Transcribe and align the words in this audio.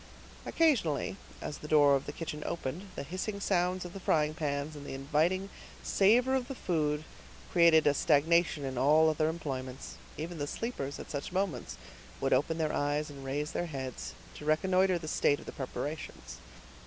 Occasionally, 0.47 1.15
as 1.43 1.59
the 1.59 1.67
door 1.67 1.95
of 1.95 2.07
the 2.07 2.11
kitchen 2.11 2.41
opened, 2.43 2.87
the 2.95 3.03
hissing 3.03 3.39
sounds 3.39 3.85
of 3.85 3.93
the 3.93 3.99
frying 3.99 4.33
pans 4.33 4.75
and 4.75 4.83
the 4.83 4.95
inviting 4.95 5.49
savor 5.83 6.33
of 6.33 6.47
the 6.47 6.55
food 6.55 7.03
created 7.51 7.85
a 7.85 7.93
stagnation 7.93 8.65
in 8.65 8.79
all 8.79 9.11
other 9.11 9.29
employments; 9.29 9.97
even 10.17 10.39
the 10.39 10.47
sleepers, 10.47 10.97
at 10.97 11.11
such 11.11 11.31
moments, 11.31 11.77
would 12.19 12.33
open 12.33 12.57
their 12.57 12.73
eyes, 12.73 13.11
and 13.11 13.23
raise 13.23 13.51
their 13.51 13.67
heads, 13.67 14.15
to 14.33 14.43
reconnoiter 14.43 14.97
the 14.97 15.07
state 15.07 15.39
of 15.39 15.45
the 15.45 15.51
preparations. 15.51 16.37